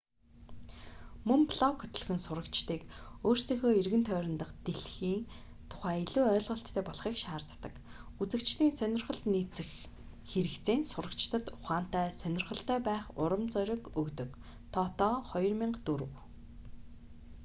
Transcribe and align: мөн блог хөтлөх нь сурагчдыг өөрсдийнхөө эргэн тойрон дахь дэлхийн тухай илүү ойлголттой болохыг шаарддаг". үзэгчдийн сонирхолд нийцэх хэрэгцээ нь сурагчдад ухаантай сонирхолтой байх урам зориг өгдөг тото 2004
мөн 1.27 1.41
блог 1.51 1.75
хөтлөх 1.81 2.07
нь 2.13 2.23
сурагчдыг 2.25 2.81
өөрсдийнхөө 3.27 3.71
эргэн 3.81 4.03
тойрон 4.07 4.35
дахь 4.39 4.55
дэлхийн 4.65 5.23
тухай 5.71 5.95
илүү 6.05 6.23
ойлголттой 6.33 6.83
болохыг 6.85 7.15
шаарддаг". 7.23 7.73
үзэгчдийн 8.21 8.73
сонирхолд 8.79 9.23
нийцэх 9.33 9.69
хэрэгцээ 10.31 10.75
нь 10.79 10.89
сурагчдад 10.91 11.45
ухаантай 11.57 12.07
сонирхолтой 12.21 12.79
байх 12.89 13.05
урам 13.23 13.43
зориг 13.55 13.83
өгдөг 14.01 14.31
тото 14.73 15.09
2004 15.29 16.07